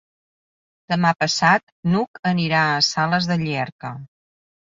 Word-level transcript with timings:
Demà 0.93 1.09
passat 1.23 1.65
n'Hug 1.91 2.21
anirà 2.31 2.63
a 2.71 2.81
Sales 2.87 3.31
de 3.33 3.39
Llierca. 3.45 3.95